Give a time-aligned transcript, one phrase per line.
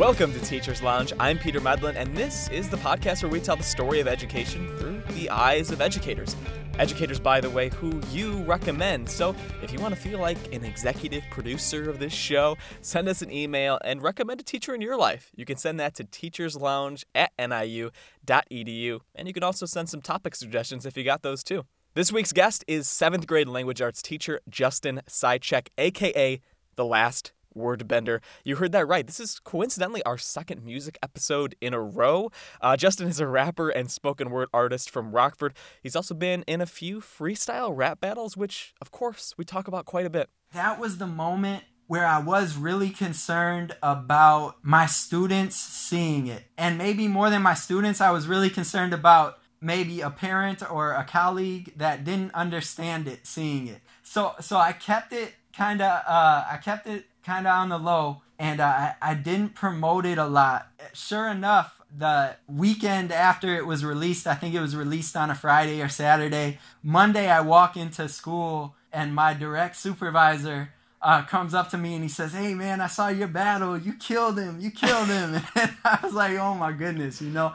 [0.00, 1.12] Welcome to Teacher's Lounge.
[1.20, 4.66] I'm Peter Medlin, and this is the podcast where we tell the story of education
[4.78, 6.36] through the eyes of educators.
[6.78, 9.10] Educators, by the way, who you recommend.
[9.10, 13.20] So if you want to feel like an executive producer of this show, send us
[13.20, 15.32] an email and recommend a teacher in your life.
[15.36, 19.00] You can send that to teacherslounge at niu.edu.
[19.14, 21.66] And you can also send some topic suggestions if you got those too.
[21.92, 26.40] This week's guest is seventh grade language arts teacher Justin Sychek, aka
[26.76, 28.20] The Last Wordbender.
[28.44, 29.06] You heard that right.
[29.06, 32.30] This is coincidentally our second music episode in a row.
[32.60, 35.54] Uh, Justin is a rapper and spoken word artist from Rockford.
[35.82, 39.84] He's also been in a few freestyle rap battles, which, of course, we talk about
[39.84, 40.28] quite a bit.
[40.52, 46.44] That was the moment where I was really concerned about my students seeing it.
[46.56, 50.92] And maybe more than my students, I was really concerned about maybe a parent or
[50.92, 53.80] a colleague that didn't understand it seeing it.
[54.02, 57.78] So so I kept it kind of uh, I kept it kind of on the
[57.78, 60.66] low and uh, I didn't promote it a lot.
[60.94, 65.34] Sure enough, the weekend after it was released, I think it was released on a
[65.34, 66.58] Friday or Saturday.
[66.82, 70.70] Monday, I walk into school and my direct supervisor
[71.02, 73.76] uh, comes up to me and he says, "Hey man, I saw your battle.
[73.76, 74.58] You killed him.
[74.58, 77.54] You killed him." and I was like, "Oh my goodness," you know.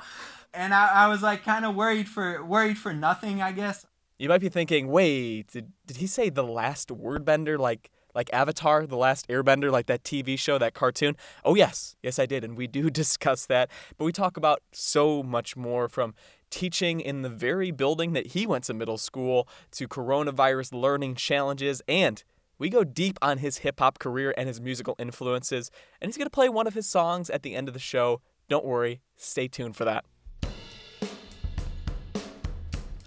[0.54, 3.88] And I, I was like kind of worried for worried for nothing, I guess.
[4.20, 7.58] You might be thinking, "Wait, did did he say the last word bender?
[7.58, 11.16] like like Avatar, The Last Airbender, like that TV show, that cartoon?
[11.44, 11.96] Oh, yes.
[12.02, 12.44] Yes, I did.
[12.44, 13.70] And we do discuss that.
[13.98, 16.16] But we talk about so much more from
[16.50, 21.82] teaching in the very building that he went to middle school to coronavirus learning challenges
[21.88, 22.24] and
[22.58, 26.28] we go deep on his hip hop career and his musical influences, and he's going
[26.28, 28.22] to play one of his songs at the end of the show.
[28.48, 30.06] Don't worry, stay tuned for that.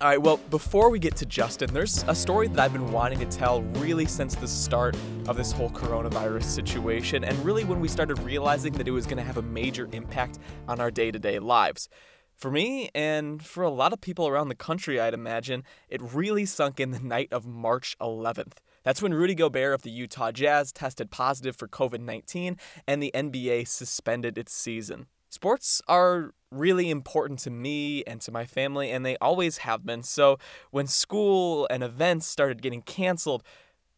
[0.01, 3.19] All right, well, before we get to Justin, there's a story that I've been wanting
[3.19, 4.97] to tell really since the start
[5.27, 9.17] of this whole coronavirus situation, and really when we started realizing that it was going
[9.17, 10.39] to have a major impact
[10.69, 11.89] on our day to day lives.
[12.37, 16.47] For me, and for a lot of people around the country, I'd imagine, it really
[16.47, 18.59] sunk in the night of March 11th.
[18.85, 23.11] That's when Rudy Gobert of the Utah Jazz tested positive for COVID 19 and the
[23.13, 25.09] NBA suspended its season.
[25.31, 30.03] Sports are really important to me and to my family, and they always have been.
[30.03, 30.39] So
[30.71, 33.43] when school and events started getting canceled,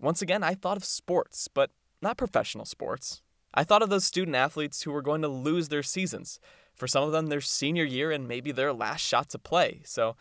[0.01, 1.71] once again, I thought of sports, but
[2.03, 3.23] not professional sports.
[3.55, 6.41] I thought of those student athletes who were going to lose their seasons.
[6.75, 9.83] For some of them, their senior year and maybe their last shot to play.
[9.85, 10.17] So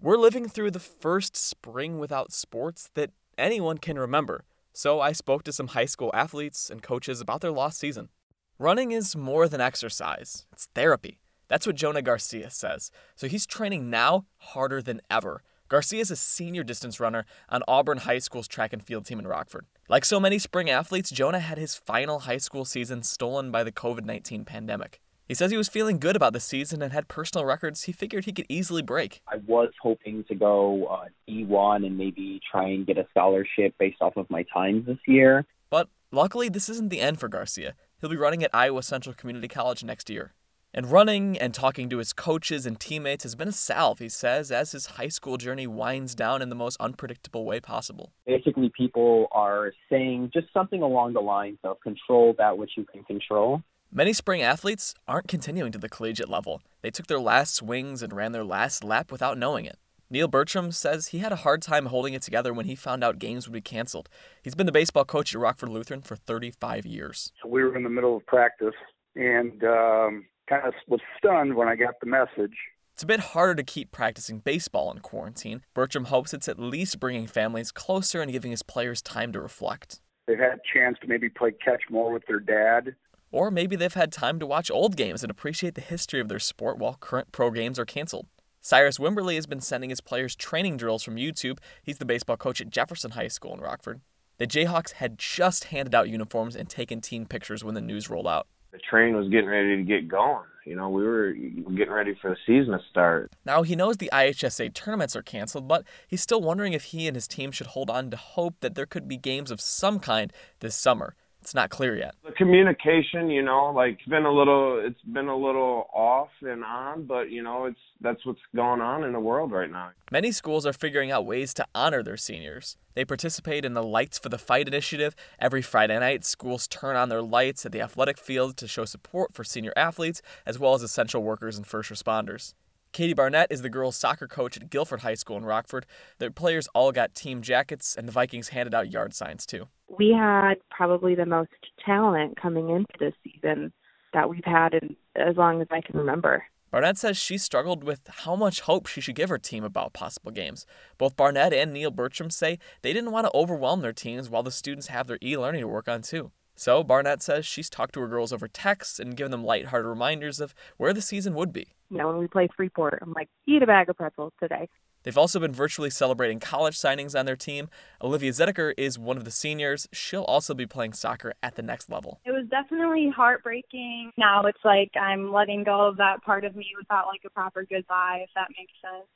[0.00, 4.44] we're living through the first spring without sports that anyone can remember.
[4.72, 8.10] So I spoke to some high school athletes and coaches about their lost season.
[8.58, 11.20] Running is more than exercise, it's therapy.
[11.46, 12.90] That's what Jonah Garcia says.
[13.14, 15.42] So he's training now harder than ever.
[15.68, 19.26] Garcia is a senior distance runner on Auburn High School's track and field team in
[19.26, 19.66] Rockford.
[19.90, 23.70] Like so many spring athletes, Jonah had his final high school season stolen by the
[23.70, 25.02] COVID 19 pandemic.
[25.28, 28.24] He says he was feeling good about the season and had personal records he figured
[28.24, 29.20] he could easily break.
[29.28, 34.00] I was hoping to go uh, D1 and maybe try and get a scholarship based
[34.00, 35.44] off of my times this year.
[35.68, 37.74] But luckily, this isn't the end for Garcia.
[38.00, 40.34] He'll be running at Iowa Central Community College next year.
[40.74, 44.52] And running and talking to his coaches and teammates has been a salve, he says,
[44.52, 48.12] as his high school journey winds down in the most unpredictable way possible.
[48.26, 53.02] Basically, people are saying just something along the lines of control that which you can
[53.04, 53.62] control.
[53.90, 56.60] Many spring athletes aren't continuing to the collegiate level.
[56.82, 59.78] They took their last swings and ran their last lap without knowing it.
[60.08, 63.18] Neil Bertram says he had a hard time holding it together when he found out
[63.18, 64.08] games would be canceled.
[64.40, 67.32] He's been the baseball coach at Rockford Lutheran for 35 years.
[67.44, 68.74] We were in the middle of practice
[69.16, 72.56] and um, kind of was stunned when I got the message.
[72.94, 75.62] It's a bit harder to keep practicing baseball in quarantine.
[75.74, 80.00] Bertram hopes it's at least bringing families closer and giving his players time to reflect.
[80.28, 82.94] They've had a chance to maybe play catch more with their dad.
[83.32, 86.38] Or maybe they've had time to watch old games and appreciate the history of their
[86.38, 88.26] sport while current pro games are canceled.
[88.66, 91.58] Cyrus Wimberly has been sending his players training drills from YouTube.
[91.84, 94.00] He's the baseball coach at Jefferson High School in Rockford.
[94.38, 98.26] The Jayhawks had just handed out uniforms and taken team pictures when the news rolled
[98.26, 98.48] out.
[98.72, 100.42] The train was getting ready to get going.
[100.64, 103.30] You know, we were getting ready for the season to start.
[103.44, 107.14] Now, he knows the IHSA tournaments are canceled, but he's still wondering if he and
[107.14, 110.32] his team should hold on to hope that there could be games of some kind
[110.58, 111.14] this summer.
[111.46, 112.16] It's not clear yet.
[112.24, 117.06] The communication, you know, like been a little it's been a little off and on,
[117.06, 119.90] but you know, it's that's what's going on in the world right now.
[120.10, 122.76] Many schools are figuring out ways to honor their seniors.
[122.94, 125.14] They participate in the Lights for the Fight initiative.
[125.38, 129.32] Every Friday night, schools turn on their lights at the athletic field to show support
[129.32, 132.54] for senior athletes as well as essential workers and first responders.
[132.92, 135.86] Katie Barnett is the girls' soccer coach at Guilford High School in Rockford.
[136.18, 139.68] Their players all got team jackets, and the Vikings handed out yard signs too.
[139.98, 141.50] We had probably the most
[141.84, 143.72] talent coming into this season
[144.12, 146.44] that we've had in as long as I can remember.
[146.70, 150.32] Barnett says she struggled with how much hope she should give her team about possible
[150.32, 150.66] games.
[150.98, 154.50] Both Barnett and Neil Bertram say they didn't want to overwhelm their teams while the
[154.50, 156.32] students have their e learning to work on too.
[156.56, 160.40] So Barnett says she's talked to her girls over text and given them lighthearted reminders
[160.40, 161.68] of where the season would be.
[161.90, 164.68] You know, when we play Freeport, I'm like, eat a bag of pretzels today.
[165.02, 167.68] They've also been virtually celebrating college signings on their team.
[168.02, 169.86] Olivia Zedeker is one of the seniors.
[169.92, 172.20] She'll also be playing soccer at the next level.
[172.24, 174.10] It was definitely heartbreaking.
[174.18, 177.64] Now it's like I'm letting go of that part of me without like a proper
[177.64, 179.06] goodbye, if that makes sense.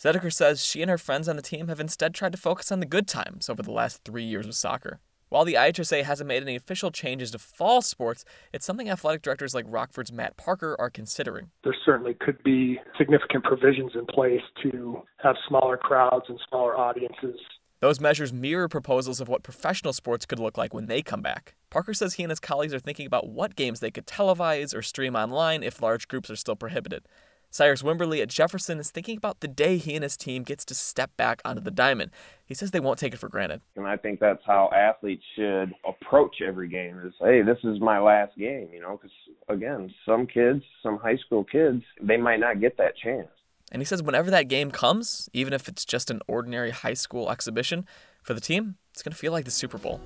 [0.00, 2.78] Zedeker says she and her friends on the team have instead tried to focus on
[2.78, 5.00] the good times over the last three years of soccer.
[5.30, 9.54] While the IHSA hasn't made any official changes to fall sports, it's something athletic directors
[9.54, 11.52] like Rockford's Matt Parker are considering.
[11.62, 17.38] There certainly could be significant provisions in place to have smaller crowds and smaller audiences.
[17.78, 21.54] Those measures mirror proposals of what professional sports could look like when they come back.
[21.70, 24.82] Parker says he and his colleagues are thinking about what games they could televise or
[24.82, 27.04] stream online if large groups are still prohibited.
[27.50, 30.74] Cyrus Wimberly at Jefferson is thinking about the day he and his team gets to
[30.74, 32.12] step back onto the diamond.
[32.46, 33.60] He says they won't take it for granted.
[33.76, 37.98] And I think that's how athletes should approach every game is, hey, this is my
[37.98, 39.10] last game, you know, because
[39.48, 43.28] again, some kids, some high school kids, they might not get that chance.
[43.72, 47.30] And he says whenever that game comes, even if it's just an ordinary high school
[47.30, 47.86] exhibition,
[48.22, 50.00] for the team, it's going to feel like the Super Bowl.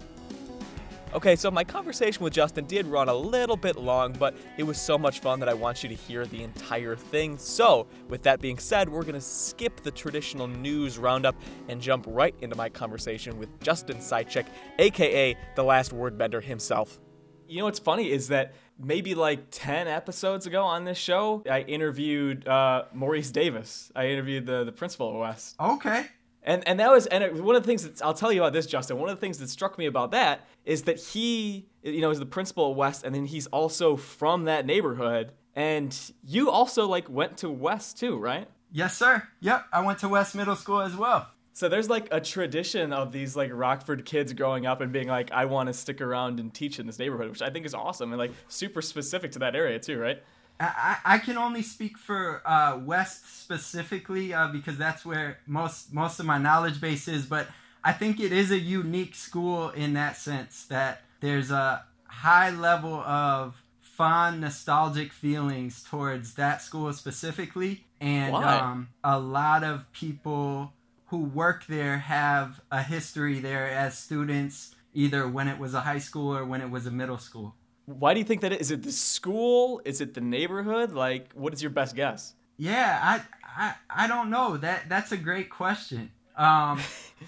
[1.14, 4.76] Okay, so my conversation with Justin did run a little bit long, but it was
[4.80, 7.38] so much fun that I want you to hear the entire thing.
[7.38, 11.36] So, with that being said, we're going to skip the traditional news roundup
[11.68, 14.46] and jump right into my conversation with Justin Sychik,
[14.80, 16.98] aka the last word bender himself.
[17.46, 21.60] You know what's funny is that maybe like 10 episodes ago on this show, I
[21.60, 23.92] interviewed uh, Maurice Davis.
[23.94, 25.54] I interviewed the, the principal of West.
[25.60, 26.06] Okay.
[26.44, 28.52] And and that was and it, one of the things that I'll tell you about
[28.52, 28.98] this, Justin.
[28.98, 32.18] One of the things that struck me about that is that he, you know, is
[32.18, 35.32] the principal at West, and then he's also from that neighborhood.
[35.56, 38.48] And you also like went to West too, right?
[38.70, 39.26] Yes, sir.
[39.40, 41.28] Yep, I went to West Middle School as well.
[41.52, 45.30] So there's like a tradition of these like Rockford kids growing up and being like,
[45.30, 48.10] I want to stick around and teach in this neighborhood, which I think is awesome
[48.10, 50.20] and like super specific to that area too, right?
[50.60, 56.20] I, I can only speak for uh, West specifically uh, because that's where most most
[56.20, 57.26] of my knowledge base is.
[57.26, 57.48] But
[57.82, 62.94] I think it is a unique school in that sense that there's a high level
[62.94, 70.72] of fond nostalgic feelings towards that school specifically, and um, a lot of people
[71.06, 75.98] who work there have a history there as students, either when it was a high
[75.98, 77.54] school or when it was a middle school.
[77.86, 78.60] Why do you think that is?
[78.60, 79.80] Is it the school?
[79.84, 80.92] Is it the neighborhood?
[80.92, 82.34] Like, what is your best guess?
[82.56, 83.22] Yeah, I
[83.56, 84.56] I, I don't know.
[84.56, 86.10] That that's a great question.
[86.36, 86.80] Um,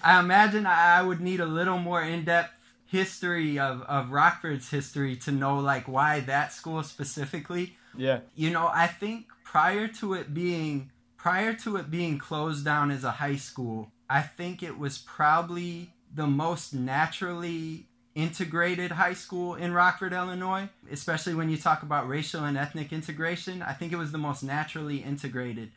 [0.03, 2.53] I imagine I would need a little more in depth
[2.85, 7.75] history of, of Rockford's history to know like why that school specifically.
[7.95, 8.19] Yeah.
[8.35, 13.03] You know, I think prior to it being prior to it being closed down as
[13.03, 17.87] a high school, I think it was probably the most naturally
[18.17, 23.61] integrated high school in Rockford, Illinois, especially when you talk about racial and ethnic integration.
[23.61, 25.71] I think it was the most naturally integrated.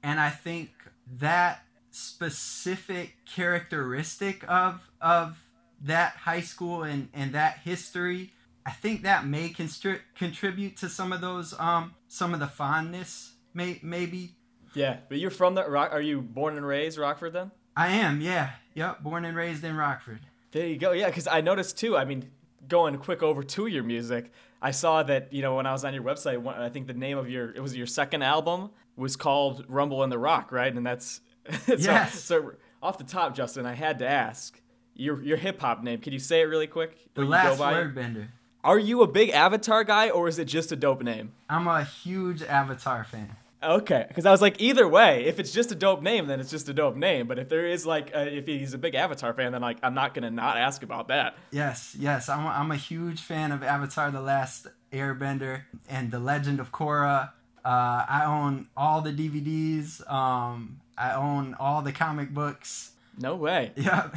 [0.00, 0.70] And I think
[1.18, 5.42] that specific characteristic of of
[5.82, 8.32] that high school and, and that history,
[8.64, 13.32] I think that may constri- contribute to some of those um some of the fondness
[13.52, 14.36] may maybe.
[14.74, 17.50] Yeah, but you're from the rock are you born and raised Rockford then?
[17.76, 18.50] I am, yeah.
[18.74, 20.20] Yep, born and raised in Rockford.
[20.52, 20.92] There you go.
[20.92, 21.96] Yeah, because I noticed too.
[21.96, 22.30] I mean,
[22.68, 25.94] going quick over to your music, I saw that you know when I was on
[25.94, 29.64] your website, I think the name of your it was your second album was called
[29.68, 30.74] Rumble in the Rock, right?
[30.74, 31.20] And that's
[31.66, 32.22] so, yes.
[32.22, 32.52] So
[32.82, 34.60] off the top, Justin, I had to ask
[34.94, 36.00] your your hip hop name.
[36.00, 36.96] Can you say it really quick?
[37.14, 38.28] The last word bender.
[38.62, 41.32] Are you a big Avatar guy or is it just a dope name?
[41.48, 43.36] I'm a huge Avatar fan.
[43.62, 46.50] Okay, because I was like, either way, if it's just a dope name, then it's
[46.50, 47.26] just a dope name.
[47.26, 49.92] But if there is like, a, if he's a big Avatar fan, then like, I'm
[49.92, 51.36] not gonna not ask about that.
[51.50, 56.18] Yes, yes, I'm a, I'm a huge fan of Avatar: The Last Airbender and The
[56.18, 57.32] Legend of Korra.
[57.62, 60.10] Uh, I own all the DVDs.
[60.10, 62.92] Um, I own all the comic books.
[63.18, 63.72] No way.
[63.76, 64.10] Yeah,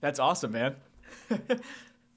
[0.00, 0.76] That's awesome, man.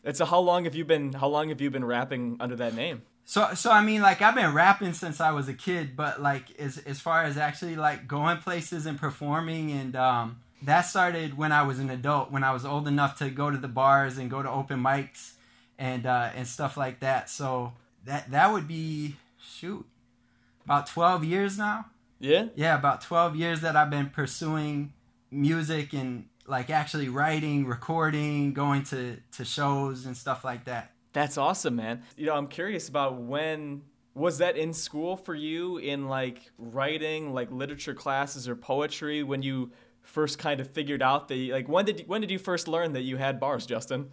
[0.06, 1.14] It's so how long have you been?
[1.14, 3.04] How long have you been rapping under that name?
[3.26, 6.58] So so I mean like I've been rapping since I was a kid, but like
[6.60, 11.52] as as far as actually like going places and performing and um that started when
[11.52, 14.30] I was an adult, when I was old enough to go to the bars and
[14.30, 15.34] go to open mics
[15.78, 17.30] and uh and stuff like that.
[17.30, 17.74] So
[18.06, 19.86] that that would be shoot
[20.66, 21.86] about 12 years now.
[22.20, 22.48] Yeah?
[22.56, 24.94] Yeah, about 12 years that I've been pursuing
[25.30, 30.93] music and like actually writing, recording, going to to shows and stuff like that.
[31.14, 32.04] That's awesome, man.
[32.18, 33.84] You know, I'm curious about when
[34.16, 39.42] Was that in school for you in like writing, like literature classes or poetry when
[39.42, 42.68] you first kind of figured out that you, like when did when did you first
[42.68, 44.12] learn that you had bars, Justin?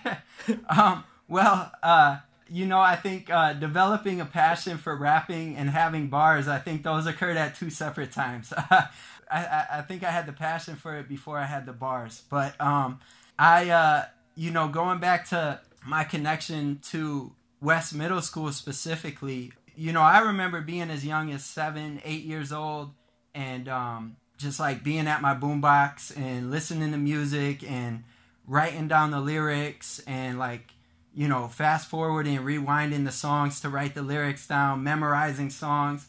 [0.68, 6.08] um, well, uh, you know, I think uh, developing a passion for rapping and having
[6.08, 8.52] bars, I think those occurred at two separate times.
[8.70, 8.88] I,
[9.30, 12.22] I, I, think I had the passion for it before I had the bars.
[12.28, 13.00] But um,
[13.38, 14.04] I, uh,
[14.36, 20.20] you know, going back to my connection to West Middle School specifically, you know, I
[20.20, 22.92] remember being as young as seven, eight years old
[23.34, 28.04] and um, just like being at my boombox and listening to music and
[28.46, 30.74] writing down the lyrics and like
[31.14, 36.08] you know, fast forwarding rewinding the songs to write the lyrics down, memorizing songs.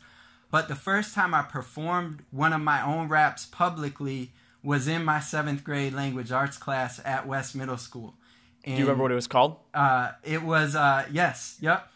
[0.50, 4.32] But the first time I performed one of my own raps publicly
[4.64, 8.16] was in my seventh grade language arts class at West Middle School.
[8.66, 9.58] And, Do you remember what it was called?
[9.74, 11.88] Uh, it was, uh, yes, yep.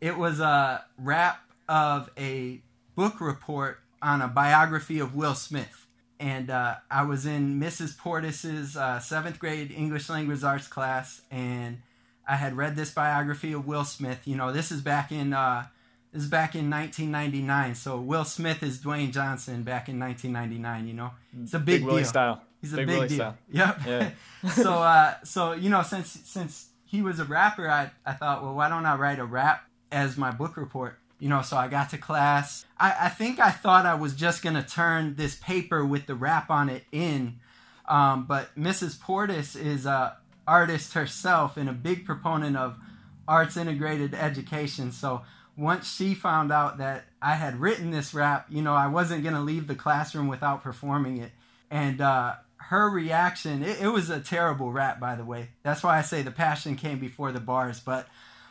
[0.00, 2.60] It was a rap of a
[2.96, 5.86] book report on a biography of Will Smith.
[6.18, 7.96] And uh, I was in Mrs.
[7.96, 11.82] Portis's uh, seventh grade English language arts class, and
[12.26, 14.22] I had read this biography of Will Smith.
[14.24, 15.66] You know, this is back in uh,
[16.12, 17.74] this is back in 1999.
[17.74, 20.88] So Will Smith is Dwayne Johnson back in 1999.
[20.88, 21.10] You know,
[21.42, 22.08] it's a big, big Willie deal.
[22.08, 22.42] style.
[22.60, 23.16] He's a big, big deal.
[23.16, 23.38] Style.
[23.50, 23.78] Yep.
[23.86, 24.10] Yeah.
[24.52, 28.54] so uh, so you know, since since he was a rapper, I I thought, well,
[28.54, 30.98] why don't I write a rap as my book report?
[31.18, 32.66] You know, so I got to class.
[32.78, 36.50] I, I think I thought I was just gonna turn this paper with the rap
[36.50, 37.40] on it in,
[37.86, 38.98] um, but Mrs.
[38.98, 40.14] Portis is uh
[40.46, 42.78] artist herself and a big proponent of
[43.26, 44.92] arts integrated education.
[44.92, 45.22] So
[45.56, 49.34] once she found out that I had written this rap, you know, I wasn't going
[49.34, 51.32] to leave the classroom without performing it.
[51.70, 52.34] And uh,
[52.68, 55.50] her reaction, it, it, was a terrible rap, by the way.
[55.62, 57.78] That's why I say the passion came before the bars.
[57.78, 58.08] But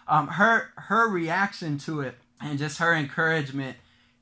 [0.07, 3.77] um, her her reaction to it and just her encouragement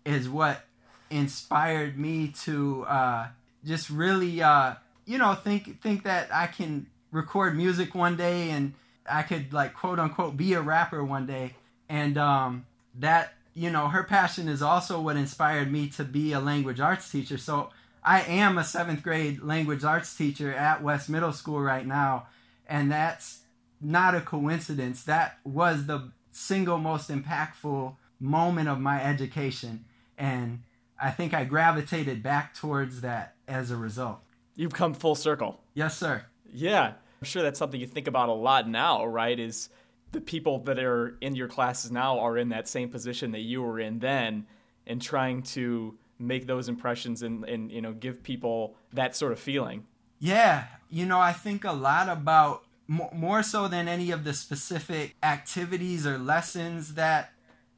[0.05, 0.61] is what
[1.09, 3.27] inspired me to uh,
[3.65, 8.73] just really, uh, you know, think think that I can record music one day and
[9.07, 11.53] I could like quote unquote be a rapper one day.
[11.87, 12.65] And um,
[12.99, 17.11] that, you know, her passion is also what inspired me to be a language arts
[17.11, 17.37] teacher.
[17.37, 17.69] So
[18.05, 22.27] I am a seventh grade language arts teacher at West Middle School right now.
[22.67, 23.41] And that's
[23.81, 25.03] not a coincidence.
[25.03, 29.85] That was the single most impactful moment of my education.
[30.17, 30.63] And
[31.01, 34.19] I think I gravitated back towards that as a result.
[34.55, 35.61] You've come full circle.
[35.73, 36.25] Yes, sir.
[36.51, 36.87] Yeah.
[37.21, 39.39] I'm sure that's something you think about a lot now, right?
[39.39, 39.69] Is
[40.11, 43.61] the people that are in your classes now are in that same position that you
[43.61, 44.45] were in then
[44.85, 49.39] and trying to make those impressions and, and you know give people that sort of
[49.39, 49.85] feeling
[50.19, 55.15] yeah you know i think a lot about more so than any of the specific
[55.23, 57.31] activities or lessons that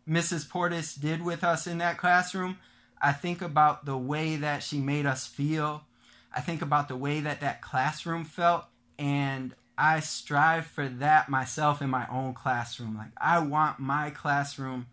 [0.08, 2.58] mrs portis did with us in that classroom
[3.02, 5.84] i think about the way that she made us feel
[6.34, 8.66] i think about the way that that classroom felt
[8.98, 12.96] and I strive for that myself in my own classroom.
[12.96, 14.88] Like I want my classroom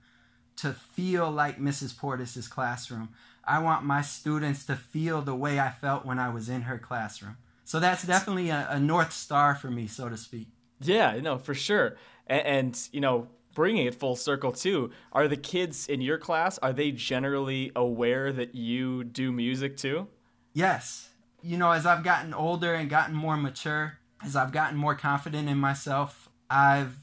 [0.56, 1.96] to feel like Mrs.
[1.96, 3.11] Portis's classroom.
[3.44, 6.78] I want my students to feel the way I felt when I was in her
[6.78, 7.37] classroom.
[7.64, 10.49] So that's definitely a, a north star for me, so to speak.
[10.80, 11.96] Yeah, no, for sure.
[12.26, 16.58] And, and you know, bringing it full circle too, are the kids in your class
[16.58, 20.08] are they generally aware that you do music too?
[20.54, 21.08] Yes,
[21.42, 25.49] you know, as I've gotten older and gotten more mature, as I've gotten more confident
[25.49, 26.96] in myself, I've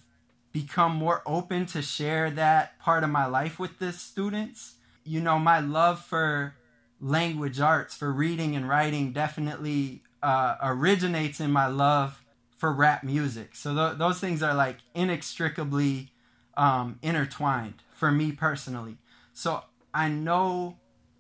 [0.51, 4.75] become more open to share that part of my life with the students.
[5.09, 6.53] You know, my love for
[7.01, 12.23] language arts, for reading and writing, definitely uh, originates in my love
[12.55, 13.55] for rap music.
[13.55, 16.11] So th- those things are like inextricably
[16.55, 18.99] um, intertwined for me personally.
[19.33, 19.63] So
[19.95, 20.77] I know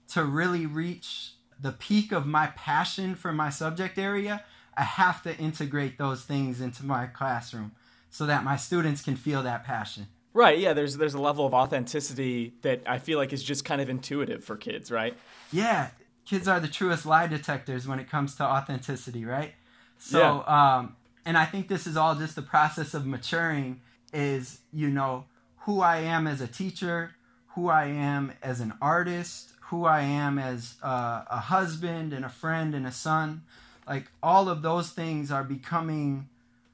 [0.09, 4.43] to really reach the peak of my passion for my subject area,
[4.77, 7.71] I have to integrate those things into my classroom
[8.11, 10.09] so that my students can feel that passion.
[10.33, 13.81] Right, yeah, there's there's a level of authenticity that I feel like is just kind
[13.81, 15.17] of intuitive for kids, right?
[15.51, 15.89] Yeah,
[16.25, 19.53] kids are the truest lie detectors when it comes to authenticity, right?
[19.97, 20.77] So, yeah.
[20.77, 20.95] um
[21.25, 23.81] and I think this is all just the process of maturing
[24.13, 25.25] is, you know,
[25.59, 27.15] who I am as a teacher,
[27.55, 32.29] who I am as an artist, who I am as a, a husband and a
[32.29, 33.43] friend and a son.
[33.87, 36.29] Like all of those things are becoming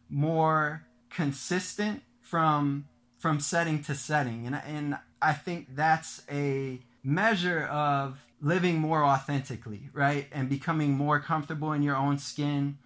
[0.10, 2.88] more consistent from
[3.26, 9.90] from setting to setting and and I think that's a measure of living more authentically,
[9.94, 10.28] right?
[10.32, 12.78] And becoming more comfortable in your own skin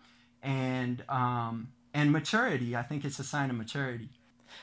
[0.41, 2.73] and um and maturity.
[2.73, 4.11] I think it's a sign of maturity.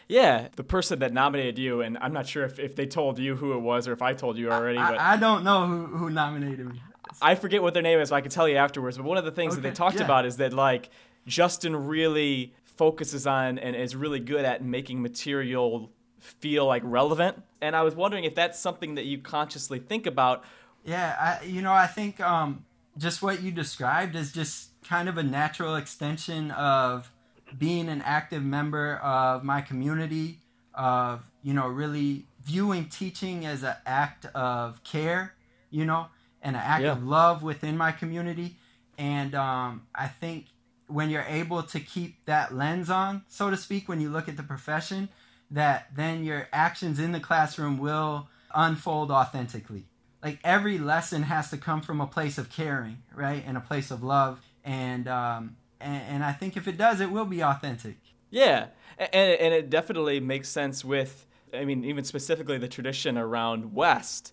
[0.08, 3.36] Yeah, the person that nominated you, and I'm not sure if, if they told you
[3.36, 5.86] who it was or if I told you already, I, but I, don't know who,
[5.88, 6.80] who nominated me.
[7.20, 8.96] I forget what their name is, but I can tell you afterwards.
[8.96, 10.04] But one of the things Okay, that they talked yeah.
[10.04, 10.88] about is that like
[11.26, 15.90] Justin really focuses on and is really good at making material
[16.20, 17.42] feel like relevant.
[17.60, 20.44] And I was wondering if that's something that you consciously think about.
[20.84, 22.64] Yeah, I, you know, I think um,
[22.98, 27.10] just what you described is just kind of a natural extension of
[27.56, 30.40] being an active member of my community,
[30.74, 35.34] of, you know, really viewing teaching as an act of care,
[35.70, 36.06] you know,
[36.42, 36.92] and an act Yeah.
[36.92, 38.56] of love within my community.
[38.98, 40.46] And um, I think
[40.88, 44.36] when you're able to keep that lens on, so to speak, when you look at
[44.36, 45.08] the profession,
[45.50, 49.84] that then your actions in the classroom will unfold authentically.
[50.22, 53.90] Like every lesson has to come from a place of caring, right, and a place
[53.90, 57.98] of love, and um, and, and I think if it does, it will be authentic.
[58.30, 63.74] Yeah, and, and it definitely makes sense with, I mean, even specifically the tradition around
[63.74, 64.32] West,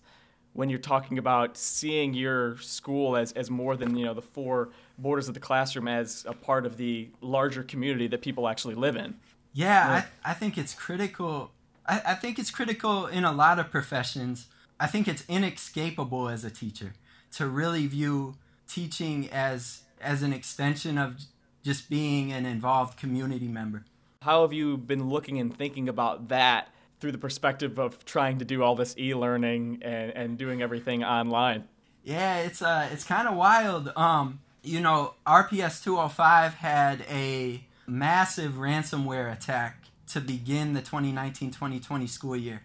[0.54, 4.70] when you're talking about seeing your school as, as more than, you know, the four
[4.96, 8.96] borders of the classroom as a part of the larger community that people actually live
[8.96, 9.14] in.
[9.52, 11.50] Yeah, I, I think it's critical.
[11.86, 14.46] I, I think it's critical in a lot of professions.
[14.78, 16.94] I think it's inescapable as a teacher
[17.32, 18.36] to really view
[18.68, 21.16] teaching as as an extension of
[21.62, 23.84] just being an involved community member.
[24.22, 26.68] How have you been looking and thinking about that
[27.04, 31.68] through the perspective of trying to do all this e-learning and, and doing everything online?
[32.02, 33.92] Yeah, it's uh it's kind of wild.
[33.94, 42.36] Um, you know, RPS 205 had a massive ransomware attack to begin the 2019-2020 school
[42.36, 42.62] year.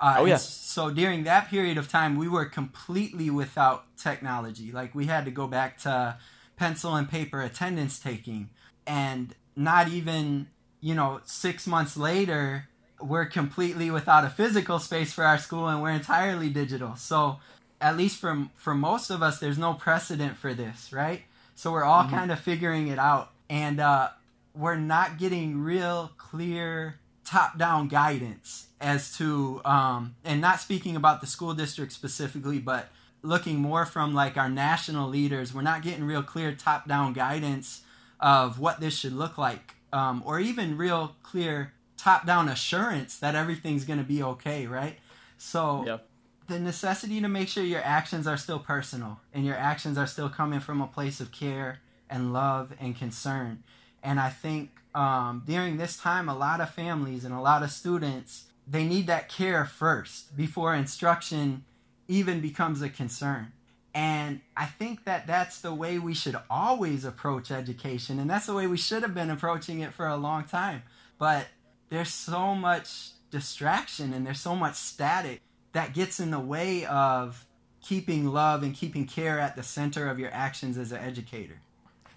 [0.00, 0.36] Uh, Oh, yeah.
[0.36, 4.70] So during that period of time, we were completely without technology.
[4.70, 6.18] Like we had to go back to
[6.54, 8.50] pencil and paper attendance taking,
[8.86, 12.68] and not even you know six months later,
[13.02, 16.96] we're completely without a physical space for our school, and we're entirely digital.
[16.96, 17.38] So
[17.80, 21.22] at least for for most of us, there's no precedent for this, right?
[21.54, 24.08] So we're all kind of figuring it out, and uh,
[24.54, 31.26] we're not getting real clear top-down guidance as to, um, and not speaking about the
[31.26, 32.88] school district specifically, but
[33.22, 35.54] looking more from like our national leaders.
[35.54, 37.82] We're not getting real clear top-down guidance
[38.18, 41.72] of what this should look like, um, or even real clear
[42.02, 44.98] top-down assurance that everything's going to be okay, right?
[45.38, 45.98] So Yeah.
[46.48, 50.28] the necessity to make sure your actions are still personal and your actions are still
[50.28, 53.62] coming from a place of care and love and concern.
[54.02, 57.70] And I think um, during this time, a lot of families and a lot of
[57.70, 61.64] students they need that care first before instruction
[62.08, 63.52] even becomes a concern.
[63.94, 68.54] And I think that that's the way we should always approach education, and that's the
[68.54, 70.82] way we should have been approaching it for a long time.
[71.18, 71.48] But
[71.92, 77.46] there's so much distraction and there's so much static that gets in the way of
[77.82, 81.60] keeping love and keeping care at the center of your actions as an educator.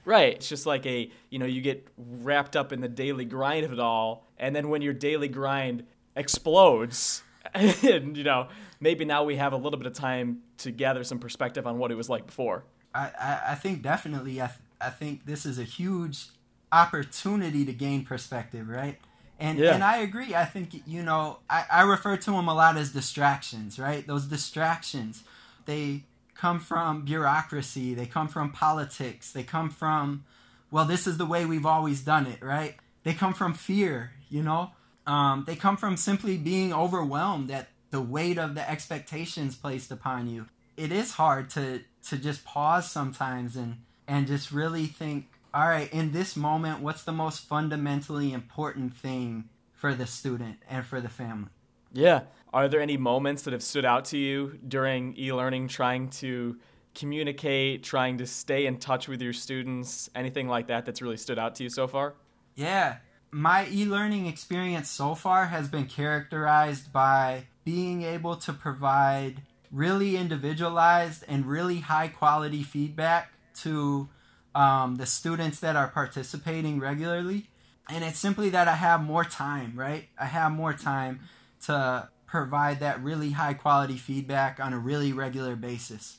[0.05, 0.35] Right.
[0.35, 3.73] It's just like a, you know, you get wrapped up in the daily grind of
[3.73, 4.25] it all.
[4.38, 5.85] And then when your daily grind
[6.15, 7.21] explodes,
[7.53, 8.47] and, you know,
[8.79, 11.91] maybe now we have a little bit of time to gather some perspective on what
[11.91, 12.63] it was like before.
[12.93, 16.27] I, I, I think definitely, I, th- I think this is a huge
[16.71, 18.99] opportunity to gain perspective, right?
[19.39, 19.74] And, Yeah.
[19.74, 20.34] and I agree.
[20.34, 24.06] I think, you know, I, I refer to them a lot as distractions, right?
[24.06, 25.24] Those distractions,
[25.65, 26.04] they
[26.36, 30.24] come from bureaucracy, they come from politics, they come from,
[30.71, 32.76] well, this is the way we've always done it, right?
[33.04, 34.71] They come from fear, you know?
[35.08, 40.28] Um, they come from simply being overwhelmed at the weight of the expectations placed upon
[40.28, 40.48] you.
[40.78, 45.91] It is hard to to just pause sometimes and and just really think, all right,
[45.93, 51.07] in this moment, what's the most fundamentally important thing for the student and for the
[51.07, 51.47] family?
[51.93, 52.23] Yeah.
[52.53, 56.57] Are there any moments that have stood out to you during e learning, trying to
[56.93, 61.39] communicate, trying to stay in touch with your students, anything like that that's really stood
[61.39, 62.15] out to you so far?
[62.55, 62.97] Yeah.
[63.31, 69.41] My e learning experience so far has been characterized by being able to provide
[69.71, 74.09] really individualized and really high quality feedback to
[74.55, 77.49] um, the students that are participating regularly.
[77.87, 80.07] And it's simply that I have more time, right?
[80.17, 81.19] I have more time
[81.65, 86.17] to provide that really high quality feedback on a really regular basis.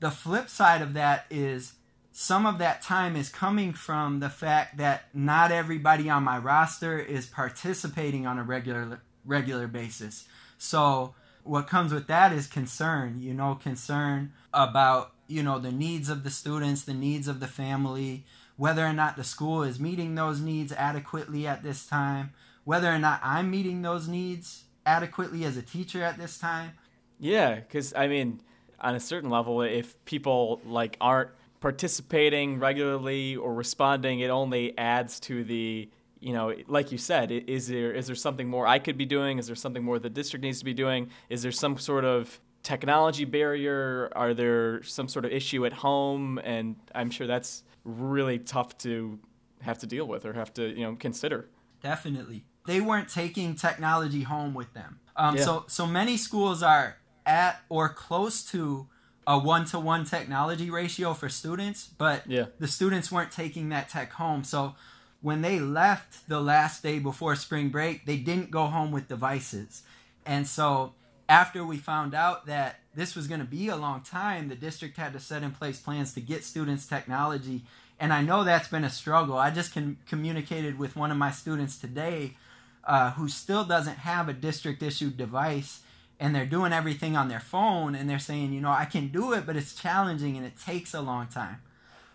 [0.00, 1.74] The flip side of that is
[2.10, 6.98] some of that time is coming from the fact that not everybody on my roster
[6.98, 10.26] is participating on a regular regular basis.
[10.56, 16.08] So what comes with that is concern, you know, concern about, you know, the needs
[16.08, 18.24] of the students, the needs of the family,
[18.56, 22.32] whether or not the school is meeting those needs adequately at this time,
[22.64, 26.72] whether or not I'm meeting those needs adequately as a teacher at this time.
[27.20, 28.40] Yeah, because I mean,
[28.80, 35.20] on a certain level, if people like aren't participating regularly or responding, it only adds
[35.20, 35.88] to the
[36.20, 39.38] you know, like you said, is there is there something more I could be doing?
[39.38, 41.10] Is there something more the district needs to be doing?
[41.28, 44.10] Is there some sort of technology barrier?
[44.14, 46.38] Are there some sort of issue at home?
[46.44, 49.18] And I'm sure that's really tough to
[49.62, 51.48] have to deal with or have to you know consider.
[51.82, 55.00] Definitely, they weren't taking technology home with them.
[55.16, 55.44] Um, Yeah.
[55.44, 58.88] So so many schools are at or close to
[59.26, 62.46] a one to one technology ratio for students, but Yeah.
[62.58, 64.42] the students weren't taking that tech home.
[64.42, 64.74] So
[65.20, 69.82] when they left the last day before spring break, they didn't go home with devices.
[70.24, 70.94] And so
[71.28, 74.96] after we found out that this was going to be a long time, the district
[74.96, 77.64] had to set in place plans to get students technology.
[78.00, 79.36] And I know that's been a struggle.
[79.36, 82.36] I just con- communicated with one of my students today
[82.84, 85.80] uh, who still doesn't have a district issued device
[86.18, 89.32] and they're doing everything on their phone and they're saying, you know, I can do
[89.32, 91.60] it, but it's challenging and it takes a long time.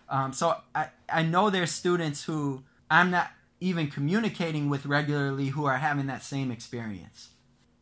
[0.08, 5.64] Um, so I, I know there's students who I'm not even communicating with regularly who
[5.64, 7.30] are having that same experience.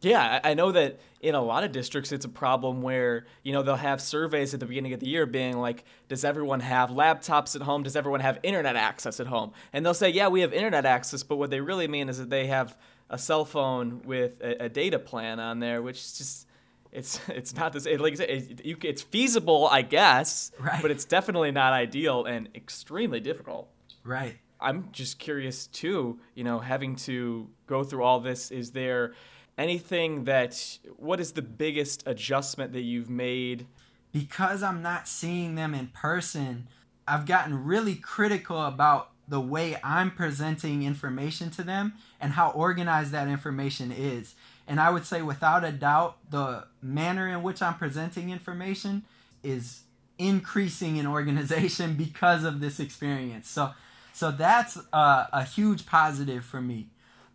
[0.03, 3.63] Yeah, I know that in a lot of districts, it's a problem where you know
[3.63, 7.55] they'll have surveys at the beginning of the year being like, "Does everyone have laptops
[7.57, 7.83] at home?
[7.85, 11.23] Does everyone have internet access at home?" And they'll say, "Yeah, we have internet access,"
[11.23, 12.77] but what they really mean is that they have
[13.11, 16.47] a cell phone with a, a data plan on there, which is just
[16.91, 20.83] it's it's not this it, like said, it, you, it's feasible, I guess, Right.
[20.83, 23.69] but it's definitely not ideal and extremely difficult.
[24.05, 24.39] Right.
[24.61, 29.13] I'm just curious too, you know, having to go through all this, is there
[29.59, 33.67] anything that, what is the biggest adjustment that you've made?
[34.13, 36.69] because I'm not seeing them in person,
[37.09, 43.13] I've gotten really critical about the way I'm presenting information to them and how organized
[43.13, 44.35] that information is.
[44.69, 49.05] And I would say, without a doubt, the manner in which I'm presenting information
[49.43, 49.81] is
[50.19, 53.49] increasing in organization because of this experience.
[53.49, 53.73] So,
[54.13, 56.91] so that's uh, a huge positive for me.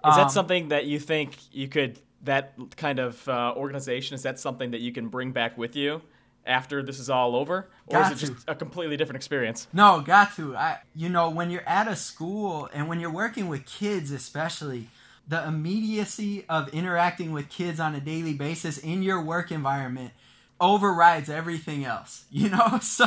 [0.06, 4.24] Is Um, that something that you think you could, that kind of uh, organization, is
[4.24, 6.02] that something that you can bring back with you
[6.46, 7.70] after this is all over?
[7.88, 8.34] Or Got is it to.
[8.34, 9.68] just a completely different experience?
[9.74, 10.56] No, got to.
[10.56, 14.88] I you know, when you're at a school and when you're working with kids especially,
[15.28, 20.12] the immediacy of interacting with kids on a daily basis in your work environment
[20.60, 22.26] overrides everything else.
[22.32, 22.80] You know?
[22.82, 23.06] So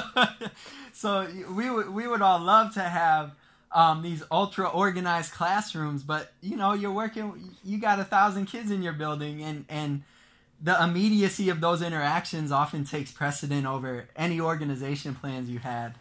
[0.93, 3.33] so we would we would all love to have
[3.73, 8.71] um, these ultra organized classrooms, but you know, you're working you got a thousand kids
[8.71, 10.03] in your building and and
[10.63, 15.95] the immediacy of those interactions often takes precedent over any organization plans you had.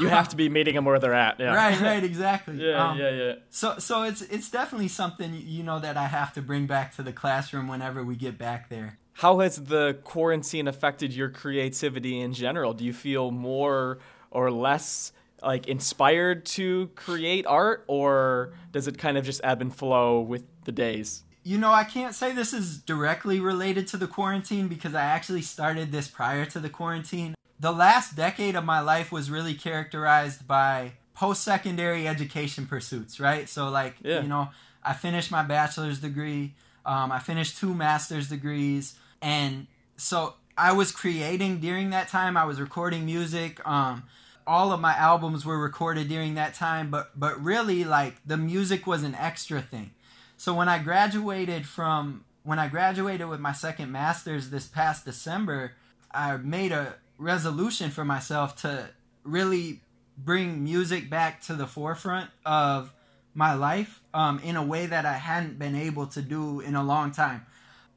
[0.00, 1.38] You have to be meeting them where they're at.
[1.38, 1.54] Yeah.
[1.54, 2.56] Right, right, exactly.
[2.56, 3.32] yeah, Um, yeah, yeah.
[3.50, 7.02] So, so it's it's definitely something you know that I have to bring back to
[7.02, 8.98] the classroom whenever we get back there.
[9.12, 12.74] How has the quarantine affected your creativity in general?
[12.74, 13.98] Do you feel more
[14.30, 15.12] or less
[15.46, 20.44] like inspired to create art or does it kind of just ebb and flow with
[20.64, 21.22] the days?
[21.44, 25.42] You know, I can't say this is directly related to the quarantine because I actually
[25.42, 27.34] started this prior to the quarantine.
[27.60, 33.48] The last decade of my life was really characterized by post secondary education pursuits, right?
[33.48, 34.20] So, like, Yeah.
[34.22, 34.48] you know,
[34.84, 36.54] I finished my bachelor's degree,
[36.84, 42.36] um, I finished two master's degrees, and so I was creating during that time.
[42.36, 43.66] I was recording music.
[43.66, 44.02] Um,
[44.46, 48.86] all of my albums were recorded during that time, but but really, like, the music
[48.86, 49.92] was an extra thing.
[50.36, 55.72] So when I graduated from when I graduated with my second master's this past December,
[56.12, 58.90] I made a resolution for myself to
[59.24, 59.80] really
[60.16, 62.92] bring music back to the forefront of
[63.34, 66.82] my life um, in a way that I hadn't been able to do in a
[66.82, 67.44] long time.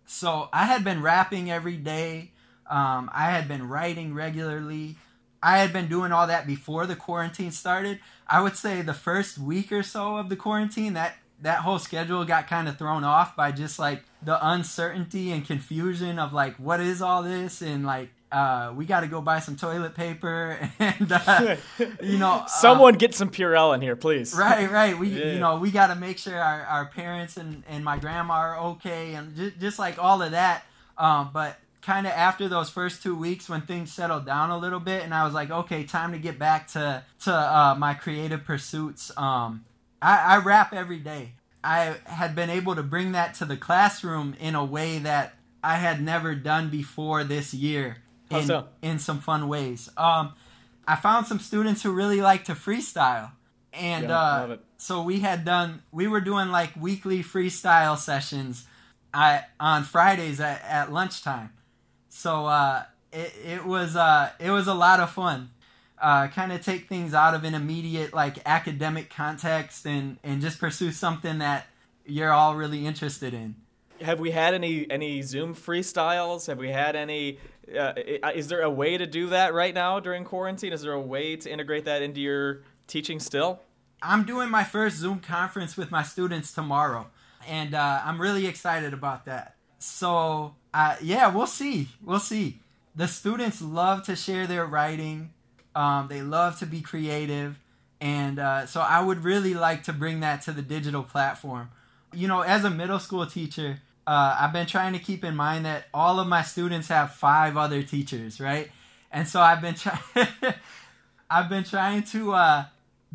[0.06, 2.32] So I had been rapping every day.
[2.70, 4.98] Um, I had been writing regularly.
[5.42, 8.00] I had been doing all that before the quarantine started.
[8.28, 12.26] I would say the first week or so of the quarantine, that that whole schedule
[12.26, 16.82] got kind of thrown off by just like the uncertainty and confusion of like what
[16.82, 21.12] is all this and like uh, we got to go buy some toilet paper and
[21.12, 21.56] uh,
[22.04, 24.36] you know Someone get some Purell in here, please.
[24.38, 25.00] Right, right.
[25.00, 25.32] We, Yeah.
[25.34, 28.60] you know, we got to make sure our, our parents and, and my grandma are
[28.72, 30.64] okay, and just, just like all of that.
[30.98, 34.80] Um, but kind of after those first two weeks, when things settled down a little
[34.80, 38.44] bit, and I was like, okay, time to get back to to uh, my creative
[38.44, 39.12] pursuits.
[39.18, 39.66] Um,
[40.02, 41.34] I, I rap every day.
[41.64, 45.76] I had been able to bring that to the classroom in a way that I
[45.76, 47.98] had never done before this year.
[48.32, 48.68] In, so?
[48.84, 49.90] in some fun ways.
[49.98, 50.34] Um,
[50.88, 53.32] I found some students who really like to freestyle
[53.74, 58.66] and Yeah, uh, so we had done we were doing like weekly freestyle sessions
[59.14, 61.52] I, on Fridays at, at lunchtime.
[62.20, 65.52] So uh, it it was uh, it was a lot of fun.
[65.98, 70.60] Uh, kind of take things out of an immediate like academic context and and just
[70.60, 71.68] pursue something that
[72.06, 73.56] you're all really interested in.
[74.02, 76.48] Have we had any any Zoom freestyles?
[76.48, 77.40] Have we had any?
[77.74, 77.94] Uh,
[78.36, 80.74] is there a way to do that right now during quarantine?
[80.74, 83.62] Is there a way to integrate that into your teaching still?
[84.02, 87.08] I'm doing my first Zoom conference with my students tomorrow,
[87.48, 89.56] and uh, I'm really excited about that.
[89.78, 91.90] So, uh, yeah, we'll see.
[92.04, 92.60] We'll see.
[92.96, 95.32] The students love to share their writing,
[95.76, 97.60] um, they love to be creative,
[98.02, 101.70] and uh, so I would really like to bring that to the digital platform.
[102.14, 105.66] You know, as a middle school teacher, uh, I've been trying to keep in mind
[105.66, 108.70] that all of my students have five other teachers, right?
[109.12, 110.00] And so I've been trying.
[111.32, 112.66] I've been trying to uh,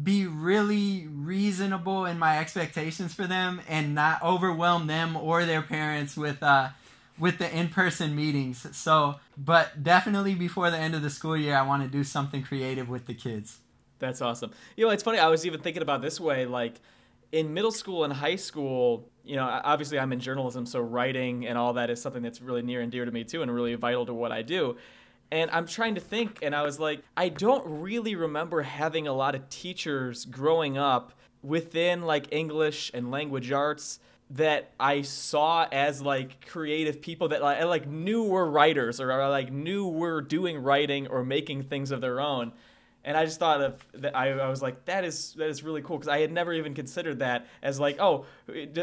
[0.01, 6.17] be really reasonable in my expectations for them and not overwhelm them or their parents
[6.17, 6.69] with uh,
[7.19, 8.67] with the in-person meetings.
[8.77, 12.43] So, but definitely before the end of the school year, I want to do something
[12.43, 13.59] creative with the kids.
[13.99, 14.51] That's awesome.
[14.77, 15.19] You know, it's funny.
[15.19, 16.81] I was even thinking about this way, like
[17.33, 19.09] in middle school and high school.
[19.25, 22.63] You know, obviously I'm in journalism, so writing and all that is something that's really
[22.63, 24.77] near and dear to me too, and really vital to what I do.
[25.31, 29.13] And I'm trying to think, and I was like, I don't really remember having a
[29.13, 34.01] lot of teachers growing up within like English and language arts
[34.31, 39.13] that I saw as like creative people that like, I, like knew were writers or,
[39.13, 42.53] or like knew were doing writing or making things of their own.
[43.07, 44.17] And I just thought of that.
[44.17, 46.73] I, I was like, that is that is really cool because I had never even
[46.73, 48.25] considered that as like, oh,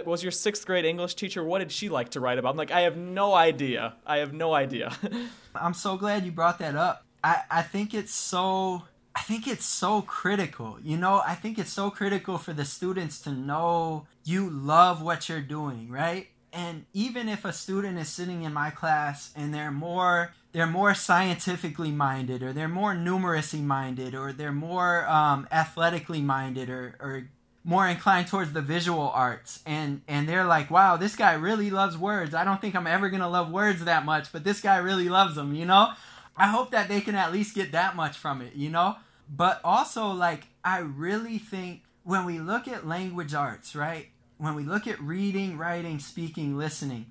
[0.05, 1.43] was your sixth grade English teacher?
[1.43, 2.51] What did she like to write about?
[2.51, 3.95] I'm like, I have no idea.
[4.05, 4.95] I have no idea.
[5.55, 7.03] I'm so glad you brought that up.
[7.23, 8.83] I, I think it's so
[9.15, 10.77] I think it's so critical.
[10.83, 15.27] You know, I think it's so critical for the students to know you love what
[15.27, 16.27] you're doing, right?
[16.53, 20.93] And even if a student is sitting in my class and they're more they're more
[20.93, 27.29] scientifically minded or they're more numeracy minded or they're more um, athletically minded or, or
[27.63, 31.95] more inclined towards the visual arts and and they're like wow this guy really loves
[31.95, 35.07] words i don't think i'm ever to love words that much but this guy really
[35.07, 35.91] loves them you know
[36.37, 38.95] i hope that they can at least get that much from it you know
[39.29, 44.63] but also like i really think when we look at language arts right when we
[44.63, 47.05] look at reading writing speaking listening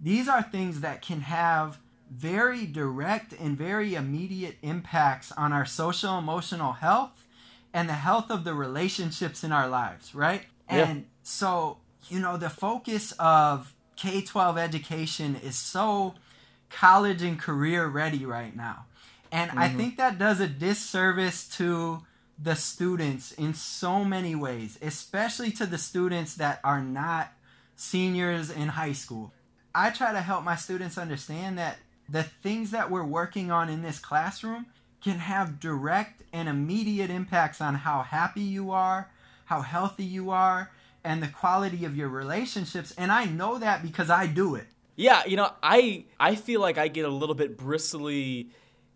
[0.00, 1.78] these are things that can have
[2.10, 7.26] very direct and very immediate impacts on our social emotional health
[7.72, 10.42] and the health of the relationships in our lives, right?
[10.70, 10.88] Yeah.
[10.88, 16.14] And so, you know, the focus of K 12 education is so
[16.70, 18.86] college and career ready right now.
[19.32, 19.78] And I mm-hmm.
[19.78, 22.02] think that does a disservice to
[22.38, 27.32] the students in so many ways, especially to the students that are not
[27.74, 29.32] seniors in high school.
[29.74, 33.82] I try to help my students understand that the things that we're working on in
[33.82, 34.66] this classroom
[35.02, 39.10] can have direct and immediate impacts on how happy you are,
[39.46, 40.70] how healthy you are,
[41.04, 42.92] and the quality of your relationships.
[42.96, 44.66] And I know that because I do it.
[44.96, 48.50] Yeah, you know, I I feel like I get a little bit bristly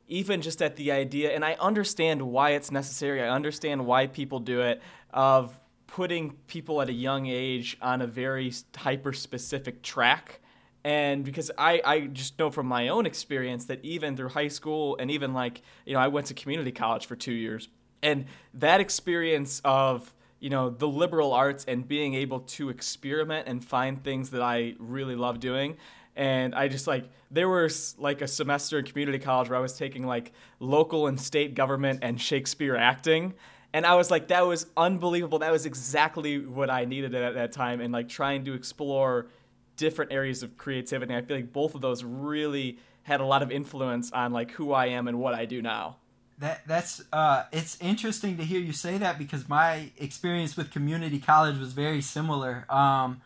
[0.09, 3.23] even just at the idea and I understand why it's necessary.
[3.23, 4.83] I understand why people do it
[5.13, 10.41] of putting people at a young age on a very hyper specific track.
[10.83, 14.97] And because I, I just know from my own experience that even through high school
[14.99, 17.69] and even like, you know, I went to community college for two years.
[18.03, 23.65] And that experience of you know the liberal arts and being able to experiment and
[23.65, 25.77] find things that I really love doing.
[26.17, 29.77] And I just like there was like a semester in community college where I was
[29.77, 33.35] taking like local and state government and Shakespeare acting.
[33.73, 35.39] And I was like, that was unbelievable.
[35.39, 37.81] That was exactly what I needed at that time.
[37.81, 39.29] And like trying to explore
[39.77, 41.15] different areas of creativity.
[41.15, 44.73] I feel like both of those really had a lot of influence on like who
[44.73, 45.97] I am and what I do now.
[46.41, 51.19] That that's uh, it's interesting to hear you say that because my experience with community
[51.19, 52.65] college was very similar.
[52.71, 53.21] Um,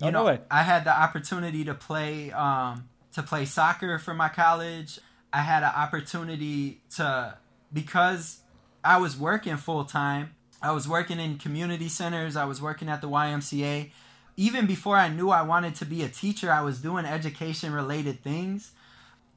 [0.00, 0.40] you Oh, know, way.
[0.50, 4.98] I had the opportunity to play um, to play soccer for my college.
[5.32, 7.36] I had an opportunity to
[7.72, 8.40] because
[8.84, 10.34] I was working full time.
[10.60, 12.36] I was working in community centers.
[12.36, 13.90] I was working at the YMCA.
[14.36, 18.22] Even before I knew I wanted to be a teacher, I was doing education related
[18.22, 18.72] things.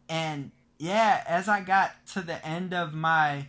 [0.10, 0.52] And
[0.82, 3.46] yeah, as I got to the end of my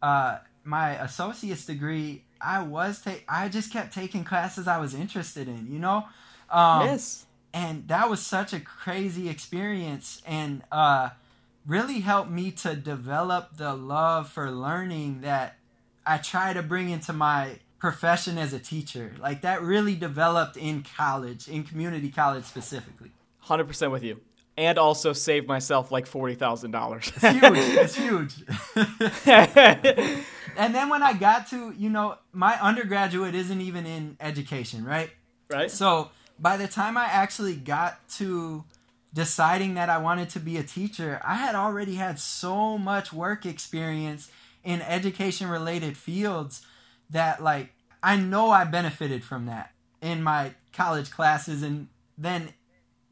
[0.00, 5.48] uh, my associate's degree, I was ta- I just kept taking classes I was interested
[5.48, 5.68] in.
[5.70, 6.04] You know,
[6.50, 7.26] um, yes.
[7.52, 11.10] and that was such a crazy experience, and uh,
[11.66, 15.58] really helped me to develop the love for learning that
[16.06, 19.12] I try to bring into my profession as a teacher.
[19.20, 23.10] Like that really developed in college, in community college specifically.
[23.44, 24.20] 100% with you.
[24.56, 27.12] And also saved myself like $40,000.
[27.76, 28.34] It's huge.
[28.76, 30.26] It's huge.
[30.56, 35.10] and then when I got to, you know, my undergraduate isn't even in education, right?
[35.50, 35.70] Right.
[35.70, 38.64] So by the time I actually got to
[39.14, 43.46] deciding that I wanted to be a teacher, I had already had so much work
[43.46, 44.30] experience
[44.64, 46.64] in education related fields
[47.10, 47.70] that like
[48.02, 52.50] I know I benefited from that in my college classes and then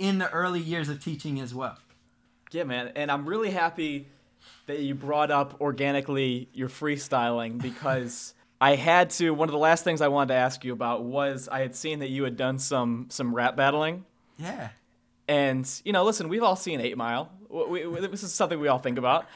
[0.00, 1.78] in the early years of teaching as well.
[2.50, 2.90] Yeah, man.
[2.96, 4.08] And I'm really happy
[4.66, 9.84] that you brought up organically your freestyling because I had to one of the last
[9.84, 12.58] things I wanted to ask you about was I had seen that you had done
[12.58, 14.04] some some rap battling.
[14.38, 14.70] Yeah.
[15.28, 17.30] And you know, listen, we've all seen 8 Mile.
[17.48, 19.26] We, we, this is something we all think about.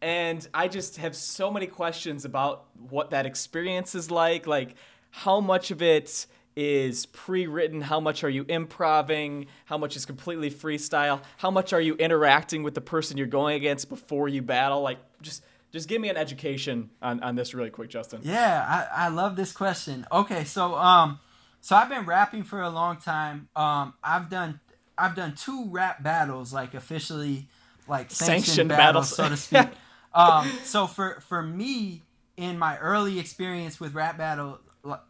[0.00, 4.46] And I just have so many questions about what that experience is like.
[4.46, 4.76] Like,
[5.10, 7.82] how much of it is pre-written?
[7.82, 11.20] How much are you improvising How much is completely freestyle?
[11.36, 14.80] How much are you interacting with the person you're going against before you battle?
[14.82, 18.20] Like, just just give me an education on, on this really quick, Justin.
[18.22, 20.06] Yeah, I, I love this question.
[20.10, 21.18] Okay, so um,
[21.60, 23.48] so I've been rapping for a long time.
[23.54, 24.60] Um, I've done
[24.96, 27.48] I've done two rap battles, like officially,
[27.88, 29.44] like sanctioned, Sanctioned battles, battles.
[29.44, 29.76] so to speak.
[30.14, 32.02] um, so for for me,
[32.36, 34.60] in my early experience with rap battle,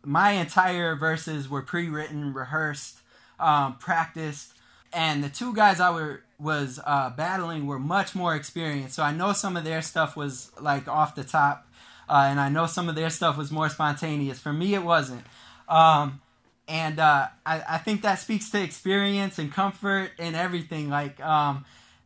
[0.04, 2.98] my entire verses were pre-written, rehearsed,
[3.38, 4.52] um, practiced,
[4.92, 8.94] and the two guys I were was uh, battling were much more experienced.
[8.94, 11.66] So I know some of their stuff was like off the top,
[12.08, 14.38] uh, and I know some of their stuff was more spontaneous.
[14.38, 15.24] For me, it wasn't.
[15.68, 16.20] Um,
[16.68, 20.88] and uh, I, I think that speaks to experience and comfort and everything.
[20.88, 21.64] Like, um,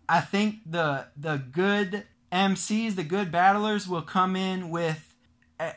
[0.08, 5.09] I think the the good MCs, the good battlers, will come in with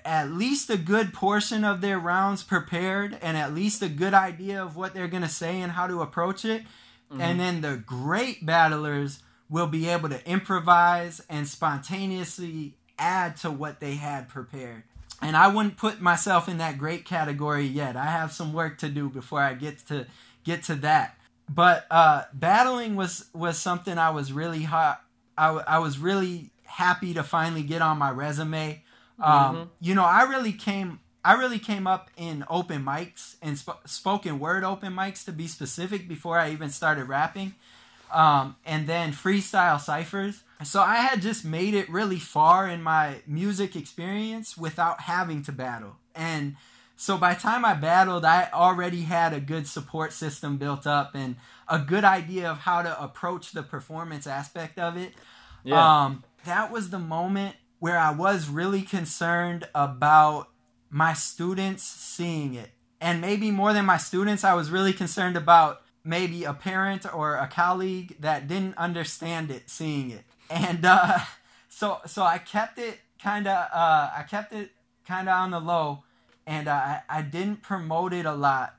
[0.06, 4.64] at least a good portion of their rounds prepared and at least a good idea
[4.64, 6.64] of what they're gonna say and how to approach it.
[7.20, 9.20] And then the great battlers
[9.50, 14.84] will be able to improvise and spontaneously add to what they had prepared.
[15.22, 17.96] And I wouldn't put myself in that great category yet.
[17.96, 20.08] I have some work to do before I get to
[20.44, 21.18] get to that.
[21.50, 25.02] But uh, battling was was something I was really hot.
[25.38, 28.83] I, I was really happy to finally get on my resume.
[29.20, 33.80] Um, You know, I really came I really came up in open mics and sp-
[33.86, 37.56] spoken word open mics to be specific before I even started rapping.
[38.12, 40.44] Um, and then freestyle ciphers.
[40.64, 45.52] So I had just made it really far in my music experience without having to
[45.52, 45.96] battle.
[46.14, 46.56] And
[46.96, 51.16] so by the time I battled, I already had a good support system built up
[51.16, 55.14] and a good idea of how to approach the performance aspect of it.
[55.64, 56.04] Yeah.
[56.04, 60.48] Um, that was the moment where I was really concerned about
[60.90, 62.70] my students seeing it.
[63.02, 67.36] And maybe more than my students, I was really concerned about maybe a parent or
[67.36, 70.24] a colleague that didn't understand it seeing it.
[70.50, 71.18] And uh,
[71.68, 74.72] so so I kept it kind of uh, I kept it
[75.06, 76.06] kind of on the low
[76.48, 78.76] and uh, I, I didn't promote it a lot.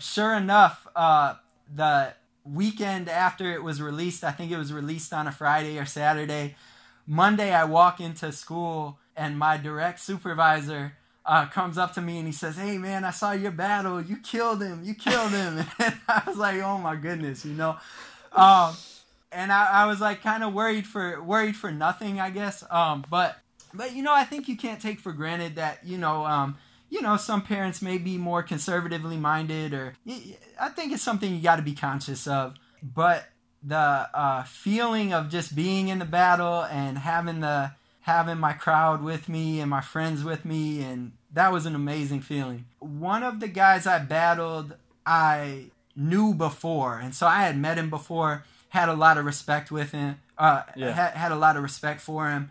[0.00, 1.34] Sure enough, uh,
[1.72, 5.84] the weekend after it was released, I think it was released on a Friday or
[5.84, 6.56] Saturday.
[7.06, 12.26] Monday, I walk into school and my direct supervisor uh, comes up to me and
[12.26, 14.00] he says, "Hey man, I saw your battle.
[14.00, 14.82] You killed him.
[14.84, 17.76] You killed him." And I was like, "Oh my goodness," you know.
[18.32, 18.74] Um,
[19.30, 22.64] and I, I was like kind of worried for worried for nothing, I guess.
[22.70, 23.38] Um, but
[23.72, 26.56] but you know, I think you can't take for granted that you know um,
[26.90, 29.94] you know some parents may be more conservatively minded, or
[30.60, 32.56] I think it's something you got to be conscious of.
[32.82, 33.28] But
[33.62, 39.02] the uh, feeling of just being in the battle and having the having my crowd
[39.02, 42.64] with me and my friends with me and that was an amazing feeling.
[42.80, 44.74] One of the guys i battled
[45.06, 49.70] i knew before and so i had met him before had a lot of respect
[49.70, 50.90] with him uh Yeah.
[50.92, 52.50] had, had a lot of respect for him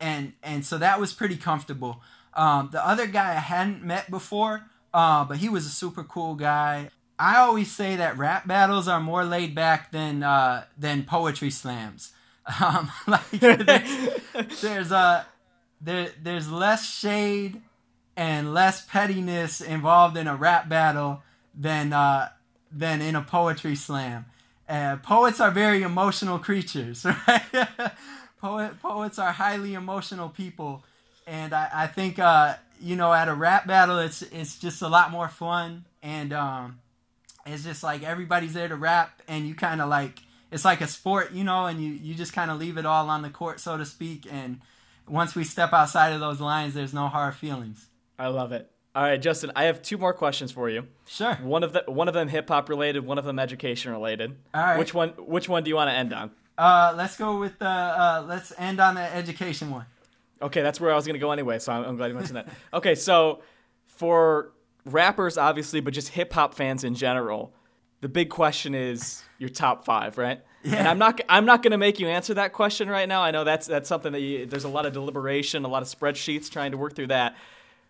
[0.00, 2.00] and and so that was pretty comfortable.
[2.34, 4.64] Um the other guy i hadn't met before
[4.94, 9.00] uh but he was a super cool guy i always say that rap battles are
[9.00, 12.12] more laid back than uh than poetry slams.
[12.62, 14.20] Um like there's,
[14.60, 15.24] there's uh
[15.80, 17.60] there there's less shade
[18.16, 22.28] and less pettiness involved in a rap battle than uh
[22.70, 24.26] than in a poetry slam.
[24.68, 27.42] Uh, poets are very emotional creatures right?
[28.40, 30.84] Poet, poets are highly emotional people.
[31.26, 34.88] And I, I think uh you know at a rap battle it's it's just a
[34.88, 36.78] lot more fun and um
[37.46, 40.20] it's just like everybody's there to rap and you kind of like
[40.50, 43.08] it's like a sport you know and you you just kind of leave it all
[43.08, 44.60] on the court so to speak and
[45.08, 47.86] once we step outside of those lines there's no hard feelings
[48.18, 48.70] I love it.
[48.94, 50.86] All right, Justin, I have two more questions for you.
[51.06, 51.34] Sure.
[51.36, 54.36] One of the one of them hip hop related, one of them education related.
[54.54, 54.78] All right.
[54.78, 56.30] Which one which one do you want to end on?
[56.56, 57.68] Uh, let's go with the.
[57.68, 59.84] Uh, let's end on the education one.
[60.40, 62.48] Okay, that's where I was gonna go anyway, so I'm, I'm glad you mentioned that.
[62.72, 63.42] Okay, so
[63.84, 64.52] for
[64.86, 67.52] rappers, obviously, but just hip hop fans in general,
[68.00, 70.40] the big question is your top five, right?
[70.62, 70.76] Yeah.
[70.76, 73.22] And I'm not I'm not gonna make you answer that question right now.
[73.22, 75.88] I know that's that's something that you, there's a lot of deliberation, a lot of
[75.88, 77.36] spreadsheets trying to work through that.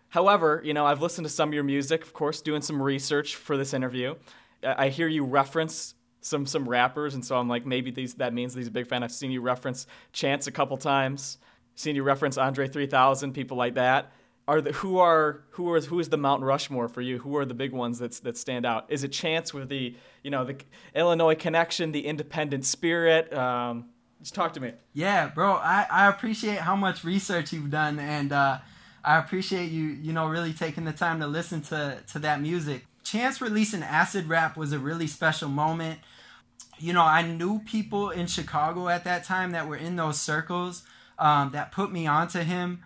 [0.09, 3.35] However, you know, I've listened to some of your music, of course, doing some research
[3.35, 4.15] for this interview.
[4.63, 8.33] I I hear you reference some some rappers, and so I'm like, maybe these that
[8.33, 9.03] means he's a big fan.
[9.03, 11.37] I've seen you reference Chance a couple times,
[11.75, 14.11] seen you reference Andre 3000, people like that.
[14.47, 17.19] Are the who are who is who is the Mount Rushmore for you?
[17.19, 18.85] Who are the big ones that that stand out?
[18.89, 20.55] Is it Chance with the you know the
[20.95, 23.33] Illinois connection, the independent spirit?
[23.33, 23.89] Um,
[24.21, 24.73] just talk to me.
[24.93, 25.53] Yeah, bro.
[25.53, 28.59] I, I appreciate how much research you've done, and uh,
[29.03, 32.85] I appreciate you, you know, really taking the time to listen to to that music.
[33.03, 35.99] Chance releasing Acid Rap was a really special moment.
[36.79, 40.83] You know, I knew people in Chicago at that time that were in those circles
[41.17, 42.83] um, that put me onto him,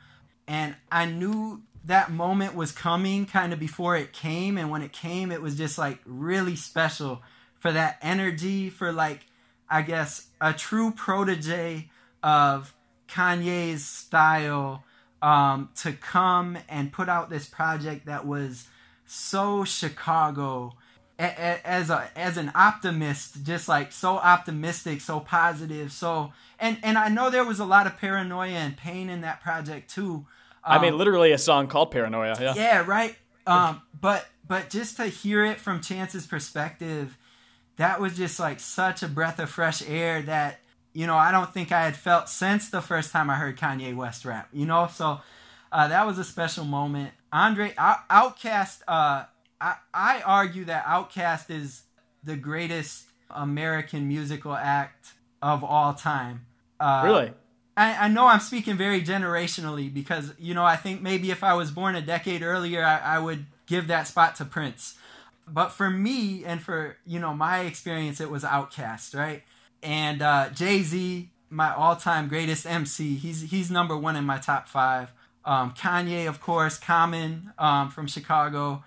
[0.48, 4.58] and I knew that moment was coming kind of before it came.
[4.58, 7.22] And when it came, it was just like really special
[7.60, 9.26] for that energy, for like
[9.70, 11.90] I guess, a true protege
[12.22, 12.74] of
[13.08, 14.84] Kanye's style
[15.22, 18.68] um, to come and put out this project that was
[19.06, 20.74] so Chicago
[21.18, 27.10] as a as an optimist, just like so optimistic, so positive, so and and I
[27.10, 30.26] know there was a lot of paranoia and pain in that project too.
[30.64, 32.38] I mean, Um, literally a song called Paranoia.
[32.40, 32.54] Yeah.
[32.56, 33.16] yeah, right.
[33.48, 37.18] Um, but but just to hear it from Chance's perspective,
[37.78, 40.60] that was just like such a breath of fresh air that
[40.94, 43.96] you know I don't think I had felt since the first time I heard Kanye
[43.96, 44.50] West rap.
[44.54, 45.22] You know, so
[45.72, 47.12] uh, that was a special moment.
[47.34, 48.82] Andre Out- Outkast.
[48.88, 49.24] Uh,
[49.60, 51.84] I I argue that Outkast is
[52.24, 56.46] the greatest American musical act of all time.
[56.82, 57.34] Uh, Really?
[57.78, 61.54] I, I know I'm speaking very generationally because you know I think maybe if I
[61.54, 64.96] was born a decade earlier I, I would give that spot to Prince,
[65.48, 69.44] but for me and for you know my experience it was Outkast right?
[69.82, 74.38] And uh, Jay Z my all time greatest MC he's he's number one in my
[74.38, 75.14] top five.
[75.46, 78.84] Um, Kanye of course Common um, from Chicago.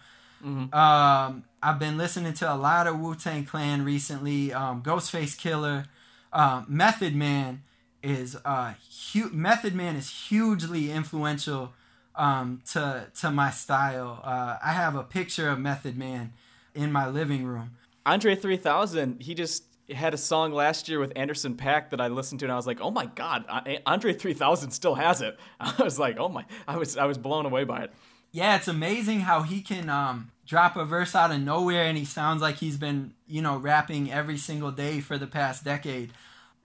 [0.74, 5.86] Um, I've been listening to a lot of Wu Tang Clan recently um, Ghostface Killah
[6.34, 7.62] uh, Method Man
[8.04, 8.74] is uh
[9.12, 11.72] hu- Method Man is hugely influential
[12.14, 14.20] um to to my style.
[14.22, 16.32] Uh I have a picture of Method Man
[16.74, 17.72] in my living room.
[18.06, 22.40] Andre 3000, he just had a song last year with Anderson .Paak that I listened
[22.40, 23.44] to and I was like, "Oh my god,
[23.86, 27.46] Andre 3000 still has it." I was like, "Oh my." I was I was blown
[27.46, 27.92] away by it.
[28.32, 32.04] Yeah, it's amazing how he can um drop a verse out of nowhere and he
[32.04, 36.12] sounds like he's been, you know, rapping every single day for the past decade.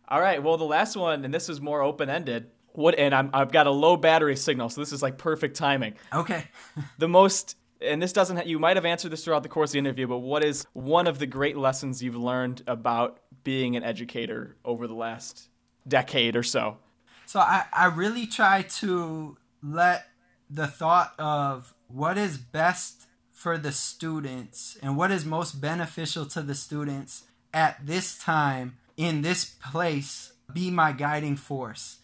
[0.10, 2.50] All right, well, the last one and this is more open-ended.
[2.74, 5.96] What and I'm I've got a low battery signal, so this is like perfect timing.
[6.14, 6.46] Okay.
[6.98, 9.80] The most and this doesn't you might have answered this throughout the course of the
[9.80, 14.56] interview, but what is one of the great lessons you've learned about being an educator
[14.66, 15.50] over the last
[15.88, 16.78] decade or so?
[17.26, 20.08] So I, I really try to let
[20.50, 26.42] the thought of what is best for the students and what is most beneficial to
[26.42, 32.00] the students at this time in this place be my guiding force.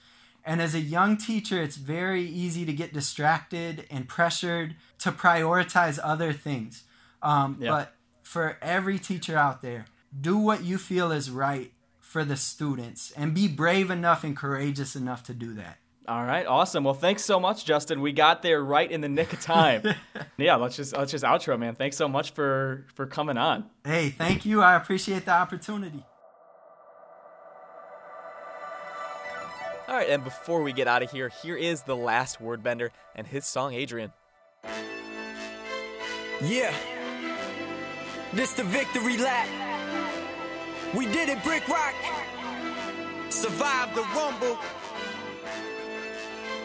[0.46, 6.00] And as a young teacher, it's very easy to get distracted and pressured to prioritize
[6.02, 6.84] other things.
[7.22, 7.72] Um, Yeah.
[7.72, 9.86] But for every teacher out there,
[10.20, 14.96] do what you feel is right for the students and be brave enough and courageous
[14.96, 15.80] enough to do that.
[16.08, 16.84] All right, awesome.
[16.84, 18.00] Well, thanks so much, Justin.
[18.00, 19.82] We got there right in the nick of time.
[20.38, 21.76] yeah, let's just let's just outro, man.
[21.76, 23.66] Thanks so much for for coming on.
[23.84, 24.62] Hey, thank you.
[24.62, 26.04] I appreciate the opportunity.
[29.96, 33.26] All right, and before we get out of here, here is the last wordbender and
[33.26, 34.12] his song Adrian.
[36.44, 36.74] Yeah.
[38.34, 39.48] This the victory lap.
[40.94, 41.96] We did it, Brick Rock.
[43.30, 44.58] Survived the rumble.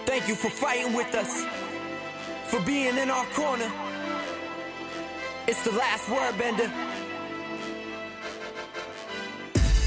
[0.07, 1.45] Thank you for fighting with us.
[2.49, 3.71] For being in our corner.
[5.47, 6.69] It's the last word bender.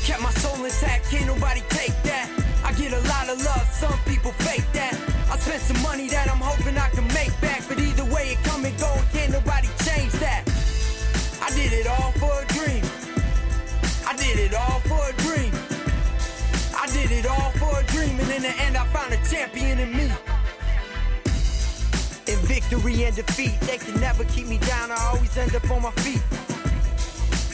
[0.05, 2.42] Kept my soul intact, can't nobody take that.
[2.63, 4.93] I get a lot of love, some people fake that.
[5.31, 7.63] I spent some money that I'm hoping I can make back.
[7.67, 10.43] But either way, it come and go, can't nobody change that.
[11.41, 12.83] I did it all for a dream.
[14.07, 15.51] I did it all for a dream.
[16.75, 19.79] I did it all for a dream, and in the end, I found a champion
[19.79, 20.11] in me.
[22.27, 24.91] In victory and defeat, they can never keep me down.
[24.91, 26.21] I always end up on my feet.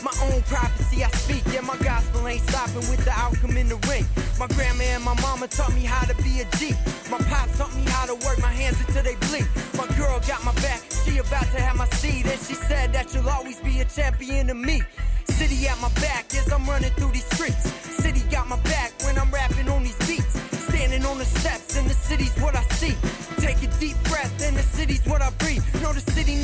[0.09, 3.75] My own prophecy I speak, yeah, my gospel ain't stopping with the outcome in the
[3.87, 4.05] ring.
[4.39, 6.73] My grandma and my mama taught me how to be a G.
[7.11, 9.45] My pops taught me how to work my hands until they bleed.
[9.77, 13.13] My girl got my back, she about to have my seed, and she said that
[13.13, 14.81] you'll always be a champion to me.
[15.25, 17.69] City at my back as I'm running through these streets.
[18.01, 20.39] City got my back when I'm rapping on these beats.
[20.69, 22.95] Standing on the steps, and the city's what I see.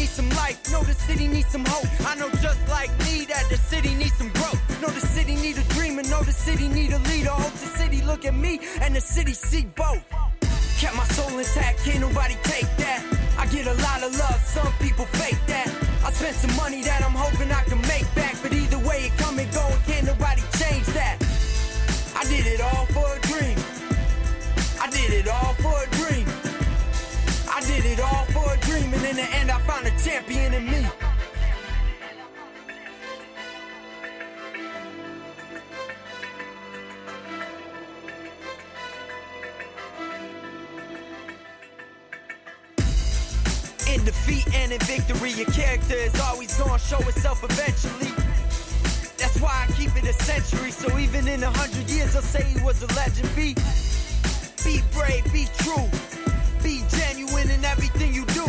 [0.05, 1.89] Needs some life, know the city needs some hope.
[2.05, 4.61] I know just like me that the city needs some growth.
[4.81, 7.31] Know the city need a dream, and know the city need a leader.
[7.31, 10.03] Hope the city look at me, and the city see both.
[10.79, 13.01] Kept my soul intact, can't nobody take that.
[13.39, 15.69] I get a lot of love, some people fake that.
[16.05, 19.17] I spent some money that I'm hoping I can make back, but either way it
[19.17, 21.17] come and go, can't nobody change that.
[22.15, 23.57] I did it all for a dream.
[24.79, 26.24] I did it all for a dream.
[27.75, 30.65] Did it all for a dream, and in the end, I found a champion in
[30.65, 30.87] me.
[43.93, 48.11] In defeat and in victory, your character is always gonna show itself eventually.
[49.17, 52.43] That's why I keep it a century, so even in a hundred years, I'll say
[52.43, 53.29] he was a legend.
[53.35, 53.53] Be,
[54.63, 55.89] be brave, be true,
[56.65, 58.45] be genuine in everything you do.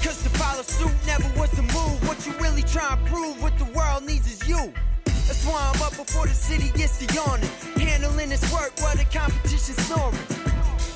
[0.00, 1.96] Cause to follow suit never was the move.
[2.08, 4.72] What you really try and prove, what the world needs is you.
[5.04, 7.50] That's why I'm up before the city gets to yawning.
[7.76, 10.16] Handling this work while the competition's snoring.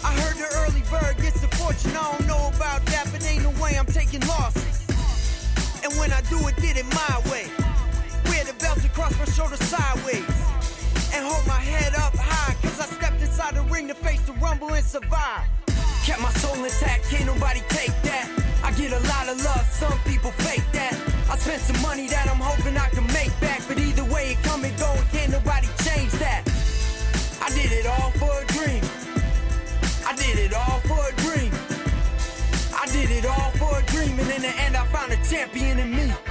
[0.02, 1.92] I heard the early bird gets the fortune.
[1.92, 4.88] I don't know about that, but ain't no way I'm taking losses.
[5.84, 7.52] And when I do it, did it my way.
[8.32, 10.24] Wear the belt across my shoulder sideways.
[11.12, 14.32] And hold my head up high, cause I stepped inside the ring to face the
[14.44, 15.44] rumble and survive.
[16.04, 18.26] Kept my soul intact, can't nobody take that.
[18.64, 20.94] I get a lot of love, some people fake that.
[21.30, 24.42] I spent some money that I'm hoping I can make back, but either way it
[24.42, 26.42] come and go, can't nobody change that.
[27.42, 28.82] I did it all for a dream.
[30.06, 31.52] I did it all for a dream.
[32.74, 35.78] I did it all for a dream, and in the end, I found a champion
[35.78, 36.29] in me.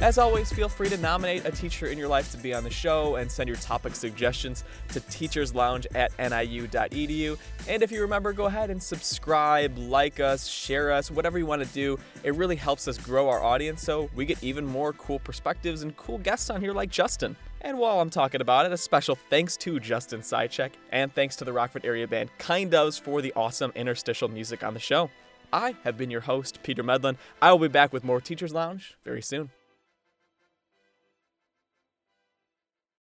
[0.00, 2.70] As always, feel free to nominate a teacher in your life to be on the
[2.70, 7.36] show and send your topic suggestions to teacherslounge at niu.edu.
[7.66, 11.64] And if you remember, go ahead and subscribe, like us, share us, whatever you want
[11.64, 11.98] to do.
[12.22, 15.96] It really helps us grow our audience so we get even more cool perspectives and
[15.96, 17.34] cool guests on here like Justin.
[17.62, 21.44] And while I'm talking about it, a special thanks to Justin Sychek and thanks to
[21.44, 25.10] the Rockford area band Kind Doves for the awesome interstitial music on the show.
[25.52, 27.16] I have been your host, Peter Medlin.
[27.42, 29.50] I will be back with more Teachers Lounge very soon.